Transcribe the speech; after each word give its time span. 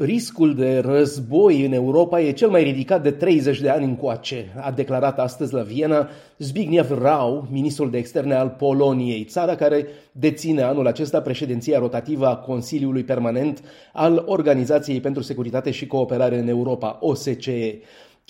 Riscul 0.00 0.54
de 0.54 0.78
război 0.78 1.64
în 1.64 1.72
Europa 1.72 2.20
e 2.20 2.32
cel 2.32 2.48
mai 2.48 2.62
ridicat 2.62 3.02
de 3.02 3.10
30 3.10 3.60
de 3.60 3.68
ani 3.68 3.84
încoace, 3.84 4.52
a 4.60 4.70
declarat 4.70 5.18
astăzi 5.18 5.54
la 5.54 5.62
Viena 5.62 6.08
Zbigniew 6.36 6.98
Rau, 7.00 7.46
ministrul 7.50 7.90
de 7.90 7.98
externe 7.98 8.34
al 8.34 8.48
Poloniei, 8.48 9.24
țara 9.24 9.54
care 9.54 9.86
deține 10.12 10.62
anul 10.62 10.86
acesta 10.86 11.20
președinția 11.20 11.78
rotativă 11.78 12.26
a 12.26 12.36
Consiliului 12.36 13.02
Permanent 13.04 13.62
al 13.92 14.24
Organizației 14.26 15.00
pentru 15.00 15.22
Securitate 15.22 15.70
și 15.70 15.86
Cooperare 15.86 16.38
în 16.38 16.48
Europa, 16.48 16.98
OSCE. 17.00 17.78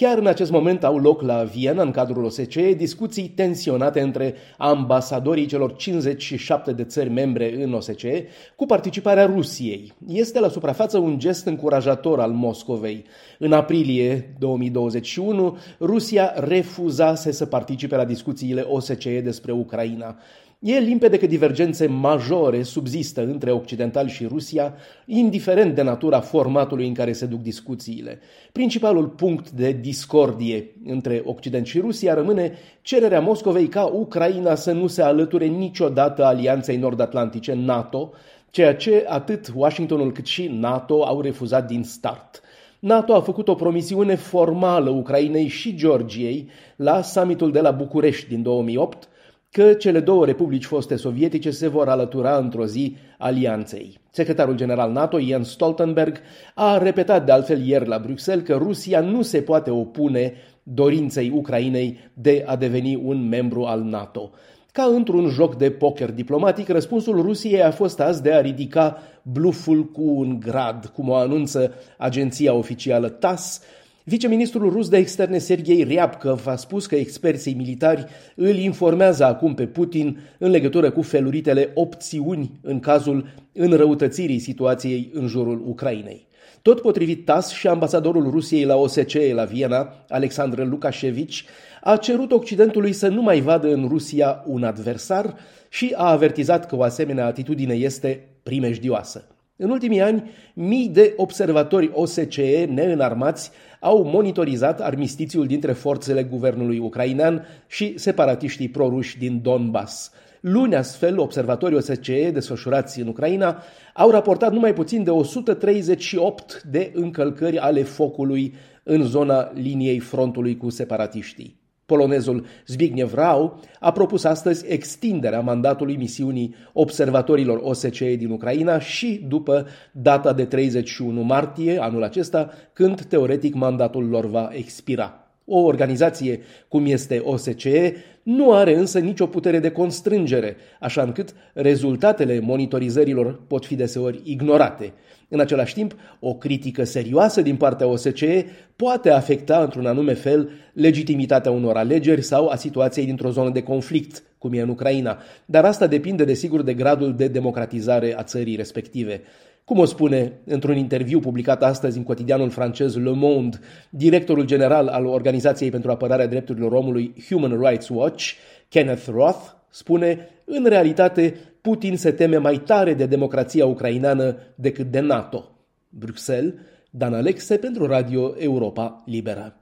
Chiar 0.00 0.18
în 0.18 0.26
acest 0.26 0.50
moment 0.50 0.84
au 0.84 0.98
loc 0.98 1.22
la 1.22 1.42
Viena, 1.42 1.82
în 1.82 1.90
cadrul 1.90 2.24
OSCE, 2.24 2.72
discuții 2.72 3.28
tensionate 3.28 4.00
între 4.00 4.34
ambasadorii 4.56 5.46
celor 5.46 5.76
57 5.76 6.72
de 6.72 6.84
țări 6.84 7.08
membre 7.10 7.62
în 7.62 7.72
OSCE 7.72 8.26
cu 8.56 8.66
participarea 8.66 9.26
Rusiei. 9.26 9.92
Este 10.06 10.40
la 10.40 10.48
suprafață 10.48 10.98
un 10.98 11.18
gest 11.18 11.46
încurajator 11.46 12.20
al 12.20 12.30
Moscovei. 12.30 13.04
În 13.38 13.52
aprilie 13.52 14.34
2021, 14.38 15.58
Rusia 15.80 16.32
refuzase 16.36 17.30
să 17.30 17.46
participe 17.46 17.96
la 17.96 18.04
discuțiile 18.04 18.60
OSCE 18.60 19.20
despre 19.20 19.52
Ucraina. 19.52 20.16
E 20.60 20.78
limpede 20.78 21.18
că 21.18 21.26
divergențe 21.26 21.86
majore 21.86 22.62
subzistă 22.62 23.22
între 23.22 23.50
occidentali 23.52 24.10
și 24.10 24.26
Rusia, 24.26 24.74
indiferent 25.06 25.74
de 25.74 25.82
natura 25.82 26.20
formatului 26.20 26.86
în 26.86 26.94
care 26.94 27.12
se 27.12 27.26
duc 27.26 27.42
discuțiile. 27.42 28.20
Principalul 28.52 29.08
punct 29.08 29.50
de 29.50 29.72
discordie 29.72 30.74
între 30.84 31.22
Occident 31.24 31.66
și 31.66 31.78
Rusia 31.78 32.14
rămâne 32.14 32.52
cererea 32.82 33.20
Moscovei 33.20 33.68
ca 33.68 33.84
Ucraina 33.84 34.54
să 34.54 34.72
nu 34.72 34.86
se 34.86 35.02
alăture 35.02 35.46
niciodată 35.46 36.24
alianței 36.24 36.76
nord-atlantice 36.76 37.54
NATO, 37.54 38.12
ceea 38.50 38.74
ce 38.74 39.04
atât 39.08 39.52
Washingtonul 39.54 40.12
cât 40.12 40.26
și 40.26 40.48
NATO 40.52 41.04
au 41.04 41.20
refuzat 41.20 41.66
din 41.66 41.84
start. 41.84 42.40
NATO 42.78 43.14
a 43.14 43.20
făcut 43.20 43.48
o 43.48 43.54
promisiune 43.54 44.14
formală 44.14 44.90
Ucrainei 44.90 45.48
și 45.48 45.74
Georgiei 45.74 46.48
la 46.76 47.02
summitul 47.02 47.52
de 47.52 47.60
la 47.60 47.70
București 47.70 48.28
din 48.28 48.42
2008, 48.42 49.08
că 49.50 49.72
cele 49.72 50.00
două 50.00 50.24
republici 50.24 50.64
foste 50.64 50.96
sovietice 50.96 51.50
se 51.50 51.68
vor 51.68 51.88
alătura 51.88 52.36
într-o 52.36 52.66
zi 52.66 52.96
alianței. 53.18 53.98
Secretarul 54.10 54.54
general 54.54 54.92
NATO, 54.92 55.20
Jens 55.20 55.50
Stoltenberg, 55.50 56.16
a 56.54 56.78
repetat 56.78 57.24
de 57.24 57.32
altfel 57.32 57.66
ieri 57.66 57.88
la 57.88 57.98
Bruxelles 57.98 58.46
că 58.46 58.54
Rusia 58.54 59.00
nu 59.00 59.22
se 59.22 59.40
poate 59.40 59.70
opune 59.70 60.32
dorinței 60.62 61.30
Ucrainei 61.34 61.98
de 62.14 62.44
a 62.46 62.56
deveni 62.56 63.00
un 63.04 63.28
membru 63.28 63.64
al 63.64 63.82
NATO. 63.82 64.30
Ca 64.72 64.84
într-un 64.84 65.28
joc 65.28 65.56
de 65.56 65.70
poker 65.70 66.12
diplomatic, 66.12 66.68
răspunsul 66.68 67.22
Rusiei 67.22 67.62
a 67.62 67.70
fost 67.70 68.00
azi 68.00 68.22
de 68.22 68.32
a 68.32 68.40
ridica 68.40 68.98
bluful 69.22 69.84
cu 69.84 70.02
un 70.02 70.40
grad, 70.40 70.86
cum 70.86 71.08
o 71.08 71.14
anunță 71.14 71.74
agenția 71.96 72.52
oficială 72.52 73.08
TASS, 73.08 73.62
Viceministrul 74.08 74.70
rus 74.70 74.88
de 74.88 74.96
externe 74.96 75.38
Sergei 75.38 75.82
Ryabkov 75.82 76.46
a 76.46 76.56
spus 76.56 76.86
că 76.86 76.94
experții 76.94 77.54
militari 77.54 78.06
îl 78.34 78.56
informează 78.56 79.24
acum 79.24 79.54
pe 79.54 79.66
Putin 79.66 80.18
în 80.38 80.50
legătură 80.50 80.90
cu 80.90 81.02
feluritele 81.02 81.70
opțiuni 81.74 82.58
în 82.62 82.80
cazul 82.80 83.26
înrăutățirii 83.52 84.38
situației 84.38 85.10
în 85.12 85.26
jurul 85.26 85.62
Ucrainei. 85.66 86.26
Tot 86.62 86.80
potrivit 86.80 87.24
TAS 87.24 87.50
și 87.50 87.66
ambasadorul 87.66 88.30
Rusiei 88.30 88.64
la 88.64 88.76
OSCE 88.76 89.32
la 89.34 89.44
Viena, 89.44 90.04
Alexandru 90.08 90.64
Lukashevici, 90.64 91.44
a 91.82 91.96
cerut 91.96 92.32
Occidentului 92.32 92.92
să 92.92 93.08
nu 93.08 93.22
mai 93.22 93.40
vadă 93.40 93.72
în 93.72 93.88
Rusia 93.88 94.42
un 94.46 94.64
adversar 94.64 95.34
și 95.68 95.94
a 95.96 96.10
avertizat 96.10 96.66
că 96.66 96.76
o 96.76 96.82
asemenea 96.82 97.26
atitudine 97.26 97.74
este 97.74 98.28
primejdioasă. 98.42 99.37
În 99.60 99.70
ultimii 99.70 100.00
ani, 100.00 100.30
mii 100.54 100.88
de 100.88 101.12
observatori 101.16 101.90
OSCE 101.92 102.68
neînarmați 102.74 103.50
au 103.80 104.04
monitorizat 104.04 104.80
armistițiul 104.80 105.46
dintre 105.46 105.72
forțele 105.72 106.22
guvernului 106.22 106.78
ucrainean 106.78 107.46
și 107.66 107.98
separatiștii 107.98 108.68
proruși 108.68 109.18
din 109.18 109.42
Donbass. 109.42 110.12
Luni, 110.40 110.74
astfel, 110.74 111.18
observatorii 111.18 111.76
OSCE 111.76 112.30
desfășurați 112.30 113.00
în 113.00 113.08
Ucraina 113.08 113.62
au 113.94 114.10
raportat 114.10 114.52
numai 114.52 114.72
puțin 114.72 115.04
de 115.04 115.10
138 115.10 116.62
de 116.62 116.90
încălcări 116.94 117.58
ale 117.58 117.82
focului 117.82 118.54
în 118.82 119.02
zona 119.02 119.50
liniei 119.54 119.98
frontului 119.98 120.56
cu 120.56 120.70
separatiștii. 120.70 121.60
Polonezul 121.88 122.44
Zbigniew 122.66 123.10
Rau 123.14 123.60
a 123.80 123.92
propus 123.92 124.24
astăzi 124.24 124.64
extinderea 124.68 125.40
mandatului 125.40 125.96
misiunii 125.96 126.54
observatorilor 126.72 127.60
OSCE 127.62 128.14
din 128.14 128.30
Ucraina 128.30 128.78
și 128.78 129.24
după 129.28 129.66
data 129.92 130.32
de 130.32 130.44
31 130.44 131.20
martie 131.20 131.82
anul 131.82 132.02
acesta, 132.02 132.50
când 132.72 133.02
teoretic 133.02 133.54
mandatul 133.54 134.08
lor 134.08 134.26
va 134.26 134.48
expira. 134.52 135.27
O 135.50 135.58
organizație 135.58 136.40
cum 136.68 136.86
este 136.86 137.18
OSCE 137.18 137.94
nu 138.22 138.52
are 138.52 138.74
însă 138.74 138.98
nicio 138.98 139.26
putere 139.26 139.58
de 139.58 139.70
constrângere, 139.70 140.56
așa 140.80 141.02
încât 141.02 141.34
rezultatele 141.54 142.40
monitorizărilor 142.40 143.40
pot 143.46 143.66
fi 143.66 143.74
deseori 143.74 144.20
ignorate. 144.24 144.92
În 145.28 145.40
același 145.40 145.74
timp, 145.74 145.94
o 146.20 146.34
critică 146.34 146.84
serioasă 146.84 147.42
din 147.42 147.56
partea 147.56 147.86
OSCE 147.86 148.46
poate 148.76 149.10
afecta 149.10 149.62
într-un 149.62 149.86
anume 149.86 150.14
fel 150.14 150.50
legitimitatea 150.72 151.50
unor 151.50 151.76
alegeri 151.76 152.22
sau 152.22 152.48
a 152.48 152.56
situației 152.56 153.04
dintr-o 153.04 153.30
zonă 153.30 153.50
de 153.50 153.62
conflict, 153.62 154.22
cum 154.38 154.52
e 154.52 154.60
în 154.60 154.68
Ucraina, 154.68 155.18
dar 155.44 155.64
asta 155.64 155.86
depinde 155.86 156.24
desigur 156.24 156.62
de 156.62 156.74
gradul 156.74 157.14
de 157.16 157.28
democratizare 157.28 158.18
a 158.18 158.22
țării 158.22 158.56
respective. 158.56 159.22
Cum 159.68 159.78
o 159.78 159.84
spune 159.84 160.32
într-un 160.44 160.76
interviu 160.76 161.20
publicat 161.20 161.62
astăzi 161.62 161.96
în 161.96 162.04
cotidianul 162.04 162.50
francez 162.50 162.96
Le 162.96 163.10
Monde, 163.10 163.58
directorul 163.90 164.44
general 164.44 164.86
al 164.86 165.06
Organizației 165.06 165.70
pentru 165.70 165.90
Apărarea 165.90 166.26
Drepturilor 166.26 166.72
Omului 166.72 167.14
Human 167.28 167.60
Rights 167.60 167.88
Watch, 167.88 168.32
Kenneth 168.68 169.06
Roth, 169.06 169.40
spune, 169.70 170.28
în 170.44 170.64
realitate, 170.64 171.34
Putin 171.60 171.96
se 171.96 172.10
teme 172.12 172.36
mai 172.36 172.56
tare 172.56 172.94
de 172.94 173.06
democrația 173.06 173.66
ucraineană 173.66 174.36
decât 174.54 174.86
de 174.90 175.00
NATO. 175.00 175.50
Bruxelles, 175.88 176.54
Dan 176.90 177.14
Alexe 177.14 177.56
pentru 177.56 177.86
Radio 177.86 178.34
Europa 178.38 179.02
Liberă. 179.06 179.56